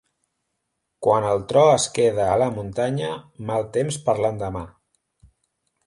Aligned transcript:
Quan 1.07 1.27
el 1.33 1.43
tro 1.51 1.65
es 1.73 1.85
queda 1.99 2.25
a 2.29 2.39
la 2.45 2.49
muntanya, 2.57 3.13
mal 3.51 3.71
temps 3.79 4.01
per 4.09 4.21
l'endemà. 4.25 4.69